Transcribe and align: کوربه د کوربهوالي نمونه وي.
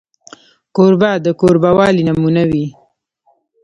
کوربه 0.75 1.11
د 1.25 1.27
کوربهوالي 1.39 2.01
نمونه 2.09 2.43
وي. 2.51 2.65